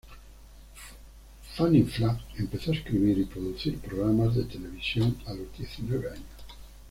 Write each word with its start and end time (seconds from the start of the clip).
Fannie 1.53 1.83
Flagg 1.83 2.21
empezó 2.35 2.71
a 2.71 2.73
escribir 2.73 3.19
y 3.19 3.25
producir 3.25 3.77
programas 3.77 4.33
de 4.33 4.45
televisión 4.45 5.15
a 5.27 5.33
los 5.35 5.55
diecinueve 5.55 6.09
años. 6.09 6.23